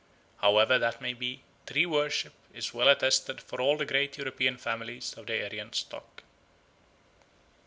However 0.37 0.79
that 0.79 0.99
may 0.99 1.13
be, 1.13 1.43
tree 1.67 1.85
worship 1.85 2.33
is 2.55 2.73
well 2.73 2.87
attested 2.89 3.39
for 3.39 3.61
all 3.61 3.77
the 3.77 3.85
great 3.85 4.17
European 4.17 4.57
families 4.57 5.13
of 5.15 5.27
the 5.27 5.43
Aryan 5.47 5.73
stock. 5.73 6.23